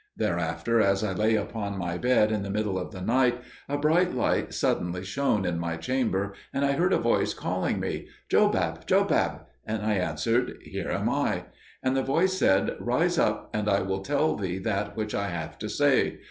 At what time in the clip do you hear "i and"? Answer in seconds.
11.07-11.95